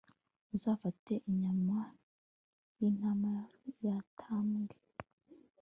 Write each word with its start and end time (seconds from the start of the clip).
uzafate 0.55 1.13
inyama 1.29 1.77
y 2.79 2.81
intama 2.89 3.33
yatambwe 3.85 4.75